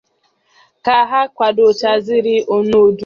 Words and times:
Ka 0.85 0.95
ha 1.09 1.21
kwàdóchazịrị 1.35 2.35
ọnọdụ 2.55 2.99